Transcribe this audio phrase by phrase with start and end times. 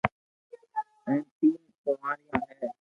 [1.05, 2.67] ھين تين ڪواريو ھي